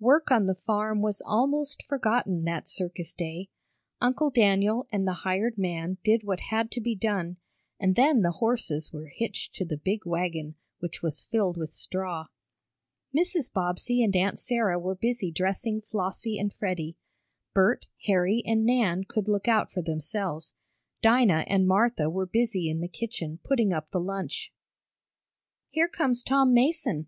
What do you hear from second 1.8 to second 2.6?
forgotten